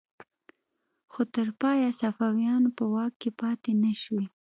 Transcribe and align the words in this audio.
خو 1.11 1.21
تر 1.33 1.47
پایه 1.61 1.89
صفویانو 2.01 2.69
په 2.77 2.83
واک 2.93 3.13
کې 3.21 3.29
پاتې 3.39 3.71
نشوې. 3.83 4.25